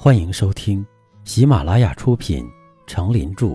[0.00, 0.86] 欢迎收听
[1.24, 2.44] 喜马拉雅出品
[2.86, 3.46] 《成林著》，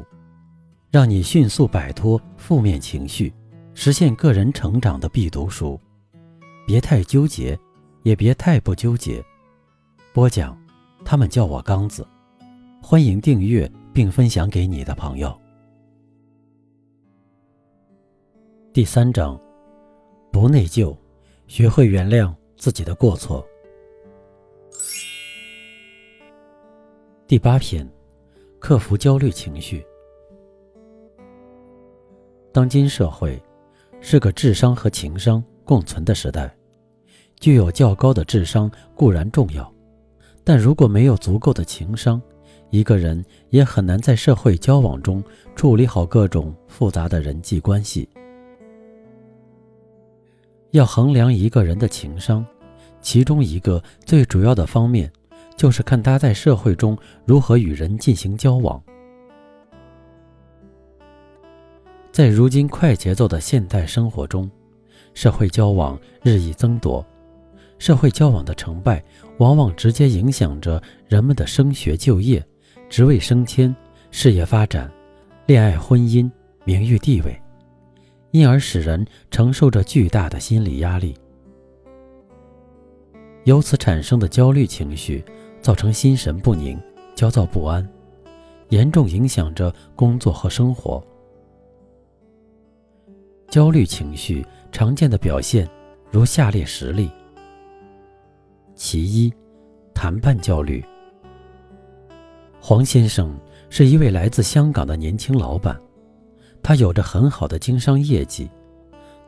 [0.92, 3.34] 让你迅速摆脱负面情绪，
[3.74, 5.80] 实现个人成长的必读书。
[6.68, 7.58] 别太纠结，
[8.02, 9.24] 也别太不纠结。
[10.12, 10.62] 播讲，
[11.06, 12.06] 他们叫我刚子。
[12.82, 15.34] 欢迎订阅并分享给你的朋友。
[18.74, 19.40] 第三章，
[20.30, 20.94] 不内疚，
[21.48, 23.48] 学会原谅自己的过错。
[27.34, 27.84] 第八篇，
[28.60, 29.84] 克服焦虑情绪。
[32.52, 33.42] 当今社会
[34.02, 36.56] 是个智商和情商共存的时代，
[37.40, 39.74] 具有较高的智商固然重要，
[40.44, 42.22] 但如果没有足够的情商，
[42.70, 45.24] 一个人也很难在社会交往中
[45.56, 48.08] 处理好各种复杂的人际关系。
[50.70, 52.46] 要衡量一个人的情商，
[53.02, 55.12] 其中一个最主要的方面。
[55.56, 58.82] 就是看他在社会中如何与人进行交往。
[62.12, 64.50] 在如今快节奏的现代生活中，
[65.14, 67.04] 社会交往日益增多，
[67.80, 69.04] 社会交往的成败
[69.40, 72.46] 往往直接影响着人们的升学、就业、
[72.88, 73.76] 职位升迁、
[74.12, 74.92] 事业发展、
[75.48, 76.30] 恋爱、婚姻、
[76.66, 77.42] 名誉地位，
[78.30, 81.16] 因而使人承受着巨大的心理压力。
[83.44, 85.24] 由此产生的焦虑情绪。
[85.64, 86.78] 造成心神不宁、
[87.16, 87.88] 焦躁不安，
[88.68, 91.02] 严重影响着工作和生活。
[93.48, 95.66] 焦虑情绪常见的表现
[96.12, 97.10] 如下列实例：
[98.76, 99.34] 其一，
[99.94, 100.84] 谈判焦虑。
[102.60, 103.34] 黄先生
[103.70, 105.80] 是一位来自香港的年轻老板，
[106.62, 108.52] 他有着很好的经商业绩。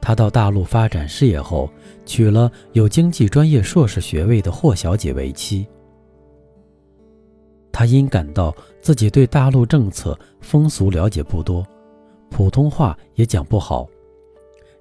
[0.01, 1.69] 他到大陆发展事业后，
[2.05, 5.67] 娶了有经济专业硕士学位的霍小姐为妻。
[7.71, 11.65] 他因感到自己对大陆政策风俗了解不多，
[12.29, 13.87] 普通话也讲不好，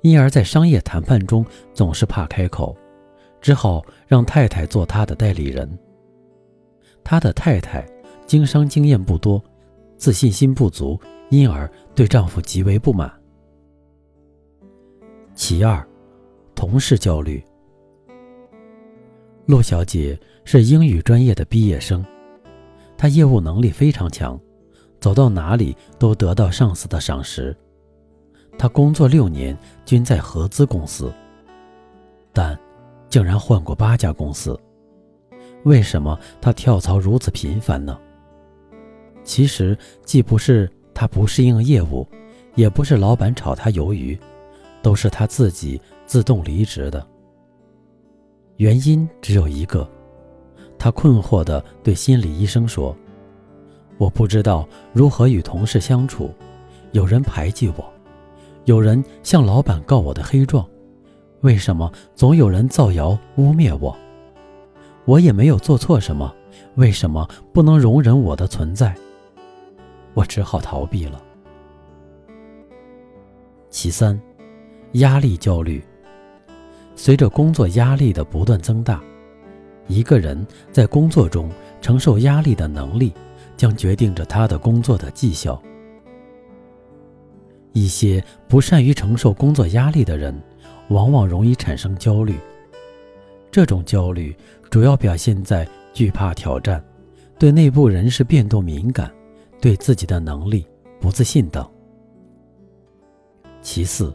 [0.02, 2.76] 因而，在商业谈判中总是怕开口，
[3.40, 5.68] 只好让太太做他的代理人。
[7.02, 7.84] 他的太太
[8.26, 9.42] 经商经验不多，
[9.96, 13.12] 自信心不足，因而对丈夫极为不满。
[15.46, 15.86] 其二，
[16.54, 17.44] 同事焦虑。
[19.44, 22.02] 陆小姐是英语专业的毕业生。
[22.96, 24.40] 她业务能力非常强，
[25.00, 27.54] 走到哪里都得到上司的赏识。
[28.56, 31.12] 她工作六年均在合资公司，
[32.32, 32.58] 但
[33.10, 34.58] 竟然换过八家公司。
[35.64, 38.00] 为什么他跳槽如此频繁呢？
[39.22, 39.76] 其实
[40.06, 42.08] 既不是他不适应业务，
[42.54, 44.18] 也不是老板炒他鱿鱼，
[44.84, 47.04] 都是他自己自动离职的。
[48.58, 49.88] 原因只有一个。
[50.78, 52.94] 他困惑地对心理医生说
[53.96, 56.30] ：“我不知道如何与同事相处，
[56.92, 57.92] 有人排挤我，
[58.66, 60.68] 有人向老板告我的黑状，
[61.40, 63.96] 为什么总有人造谣污蔑我？
[65.06, 66.34] 我也没有做错什么，
[66.74, 68.94] 为什么不能容忍我的存在？
[70.12, 71.22] 我只好逃避了。”
[73.70, 74.20] 其三，
[74.94, 75.82] 压力焦虑。
[76.96, 79.00] 随着工作压力的不断增大。
[79.86, 81.50] 一个人在工作中
[81.80, 83.12] 承受压力的能力，
[83.56, 85.60] 将决定着他的工作的绩效。
[87.72, 90.34] 一些不善于承受工作压力的人，
[90.88, 92.36] 往往容易产生焦虑。
[93.50, 94.34] 这种焦虑
[94.70, 96.82] 主要表现在惧怕挑战、
[97.38, 99.12] 对内部人事变动敏感、
[99.60, 100.66] 对自己的能力
[100.98, 101.68] 不自信等。
[103.60, 104.14] 其次，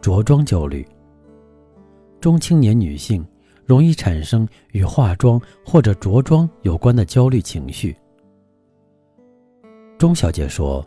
[0.00, 0.86] 着装焦虑。
[2.20, 3.26] 中青年女性。
[3.66, 7.96] 容易产生与化妆或者着装有关的焦虑情绪。
[9.96, 10.84] 钟小姐说，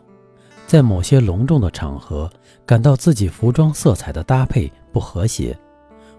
[0.66, 2.30] 在某些隆重的场合，
[2.66, 5.58] 感到自己服装色彩的搭配不和谐，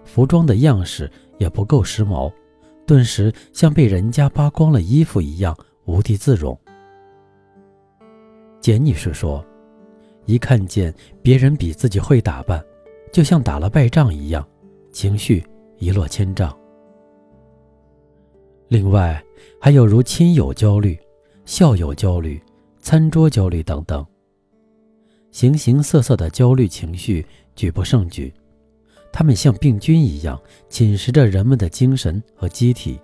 [0.04, 1.08] 服装的样式
[1.38, 2.32] 也不够时髦，
[2.84, 6.58] 顿时像被人家扒光了衣服一样无地自容。
[8.60, 9.44] 简女士说，
[10.24, 10.92] 一看见
[11.22, 12.60] 别人比自己会打扮，
[13.16, 14.46] 就像打了败仗一样，
[14.92, 15.42] 情绪。
[15.78, 16.54] 一落千丈。
[18.68, 19.24] 另外，
[19.58, 20.98] 还有如亲友焦虑、
[21.46, 22.38] 校友焦虑、
[22.78, 24.06] 餐桌焦虑等等，
[25.30, 27.24] 形形色色的焦虑情绪
[27.54, 28.30] 举不胜举，
[29.10, 30.38] 它们像病菌一样
[30.68, 33.00] 侵蚀着人们的精神和机体，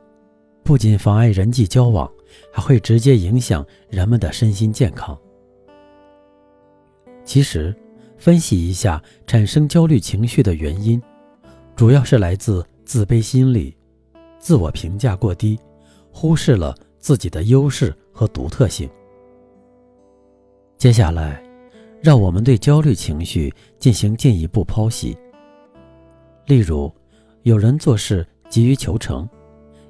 [0.62, 2.11] 不仅妨碍人际交往，
[2.53, 5.19] 还会直接影响人们的身心健康。
[7.25, 7.75] 其实，
[8.22, 11.02] 分析一下产生焦虑情绪的原因。
[11.74, 13.76] 主要是来自自卑心理，
[14.38, 15.58] 自我评价过低，
[16.12, 18.88] 忽视了自己的优势和独特性。
[20.78, 21.42] 接下来，
[22.00, 25.19] 让我们对焦虑情绪进行进一步剖析。
[26.46, 26.92] 例如，
[27.42, 29.28] 有人做事急于求成，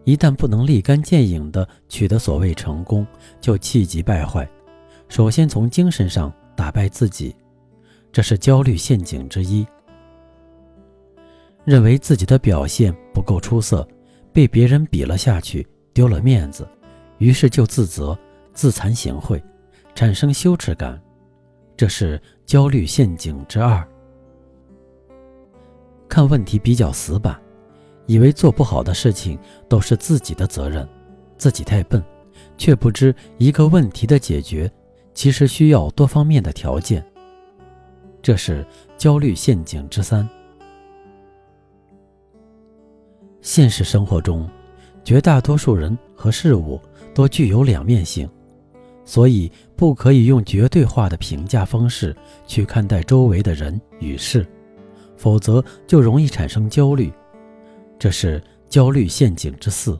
[0.04, 3.06] 一旦不能立竿见影地取得所谓成功，
[3.42, 4.48] 就气急败坏。
[5.10, 7.36] 首先从精神上打败自己，
[8.12, 9.66] 这是焦虑陷阱之一。
[11.64, 13.86] 认为自己的表现不够出色，
[14.32, 16.68] 被别人比了下去，丢了面子，
[17.18, 18.18] 于是就自责、
[18.52, 19.42] 自惭形秽，
[19.94, 21.00] 产生羞耻感，
[21.76, 23.86] 这是焦虑陷阱之二。
[26.08, 27.40] 看问题比较死板，
[28.06, 29.38] 以为做不好的事情
[29.68, 30.86] 都是自己的责任，
[31.38, 32.04] 自己太笨，
[32.58, 34.70] 却不知一个问题的解决
[35.14, 37.06] 其实需要多方面的条件，
[38.22, 38.64] 这是
[38.96, 40.26] 焦虑陷阱之三。
[43.40, 44.48] 现实生活中，
[45.02, 46.80] 绝大多数人和事物
[47.12, 48.30] 都具有两面性，
[49.04, 52.14] 所以不可以用绝对化的评价方式
[52.46, 54.46] 去看待周围的人与事，
[55.16, 57.12] 否则就容易产生焦虑。
[57.98, 59.98] 这是焦虑陷阱之四。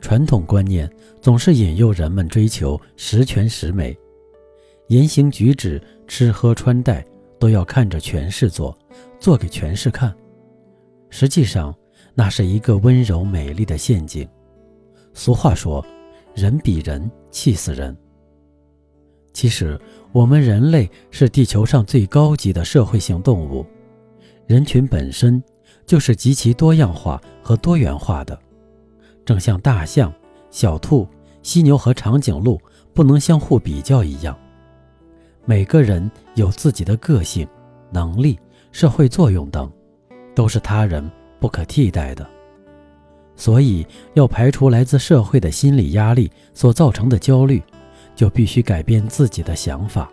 [0.00, 0.90] 传统观念
[1.20, 3.94] 总是引诱人们追求十全十美，
[4.88, 7.04] 言行举止、吃喝穿戴
[7.38, 8.76] 都要看着全市做，
[9.18, 10.14] 做给全市看。
[11.10, 11.74] 实际上，
[12.14, 14.28] 那是一个温柔美丽的陷阱。
[15.14, 15.84] 俗话说
[16.34, 17.96] ：“人比人气死人。”
[19.34, 19.78] 其实，
[20.10, 23.64] 我们人类是地球上最高级的社会性动物，
[24.46, 25.42] 人群本身
[25.86, 28.38] 就是极其多样化和多元化的。
[29.24, 30.12] 正像大象、
[30.50, 31.06] 小兔、
[31.42, 32.58] 犀牛和长颈鹿
[32.94, 34.36] 不能相互比较一样，
[35.48, 37.48] 每个人有自己的个性、
[37.90, 38.38] 能力、
[38.70, 39.72] 社会作用等。
[40.34, 41.10] 都是他人
[41.40, 42.28] 不可替代的，
[43.34, 47.62] 所以要排除来自社会的心理压力所造成的焦虑，
[48.14, 50.12] 就必须改变自己的想法。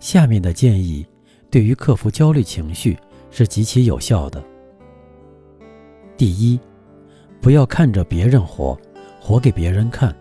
[0.00, 1.06] 下面的建议
[1.50, 2.98] 对于克服焦虑情绪
[3.30, 4.42] 是极其有效的。
[6.16, 6.58] 第一，
[7.42, 8.76] 不要看着别人活，
[9.20, 10.16] 活给别人看。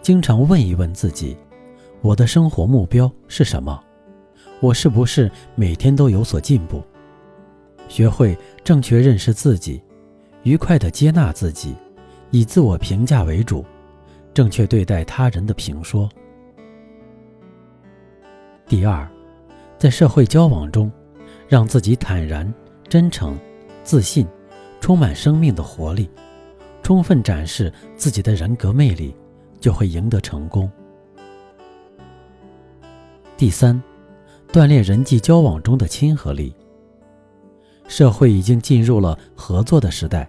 [0.00, 1.36] 经常问一问自己：
[2.00, 3.82] 我的生活目标是什么？
[4.60, 6.82] 我是不是每天都有所进步？
[7.88, 9.82] 学会正确认识自己，
[10.44, 11.74] 愉快地接纳自己，
[12.30, 13.64] 以自我评价为主，
[14.32, 16.08] 正确对待他人的评说。
[18.66, 19.08] 第二，
[19.76, 20.90] 在社会交往中，
[21.48, 22.52] 让自己坦然、
[22.88, 23.36] 真诚、
[23.82, 24.26] 自信，
[24.80, 26.08] 充满生命的活力，
[26.82, 29.16] 充分展示自己的人格魅力，
[29.58, 30.70] 就会赢得成功。
[33.38, 33.80] 第三，
[34.48, 36.52] 锻炼人际交往中的亲和力。
[37.86, 40.28] 社会已经进入了合作的时代，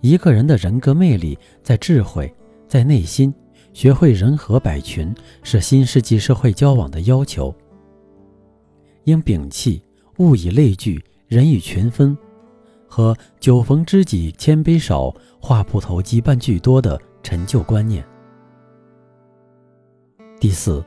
[0.00, 2.32] 一个人的人格魅力在智慧，
[2.68, 3.34] 在内心，
[3.72, 5.12] 学会人和百群
[5.42, 7.52] 是新世纪社会交往的要求。
[9.06, 9.82] 应摒弃
[10.18, 12.16] “物以类聚，人以群分”
[12.86, 18.06] 和“酒逢知己千杯少，话不投机半句多”的陈旧观念。
[20.38, 20.82] 第四，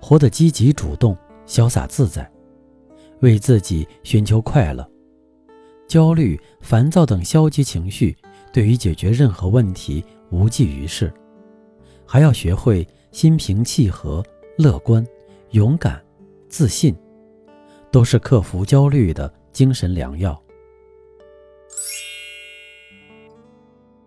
[0.00, 1.16] 活得积极主动、
[1.46, 2.30] 潇洒自在，
[3.20, 4.88] 为自己寻求快乐。
[5.86, 8.16] 焦虑、烦躁等消极情绪，
[8.52, 11.12] 对于解决任何问题无济于事，
[12.04, 14.22] 还要学会心平气和、
[14.56, 15.06] 乐观、
[15.52, 16.02] 勇敢、
[16.48, 16.94] 自信，
[17.90, 20.40] 都是克服焦虑的精神良药。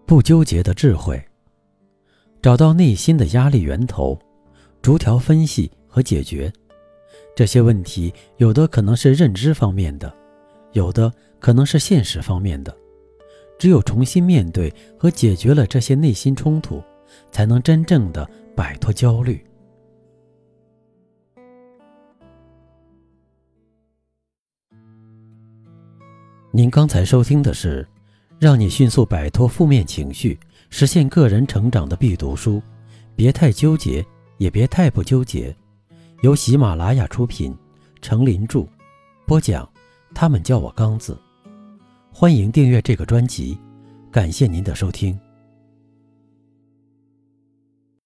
[0.05, 1.19] 不纠结的智慧，
[2.41, 4.19] 找到内心的压力源头，
[4.81, 6.51] 逐条分析和解决
[7.35, 8.11] 这些问题。
[8.37, 10.11] 有的可能是认知方面的，
[10.71, 11.13] 有的。
[11.41, 12.77] 可能是现实方面的，
[13.57, 16.79] 只有重新面对和解决了这些内心冲突，
[17.31, 19.43] 才能真正的摆脱焦虑。
[26.51, 27.83] 您刚才收听的是
[28.37, 32.57] 《让你迅速摆脱负面情绪，实现个人成长的必读书》，
[33.15, 34.05] 别太纠结，
[34.37, 35.55] 也别太不纠结。
[36.21, 37.51] 由喜马拉雅出品，
[37.99, 38.67] 程林著，
[39.25, 39.67] 播讲。
[40.13, 41.19] 他们叫我刚子。
[42.13, 43.57] 欢迎订阅这个专辑，
[44.11, 45.19] 感谢您的收听。